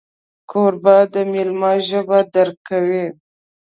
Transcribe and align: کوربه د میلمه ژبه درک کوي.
کوربه 0.49 0.97
د 1.13 1.15
میلمه 1.31 1.71
ژبه 1.89 2.19
درک 2.33 2.57
کوي. 2.69 3.05